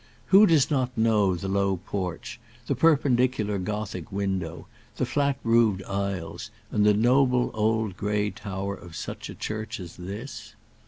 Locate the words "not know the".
0.71-1.47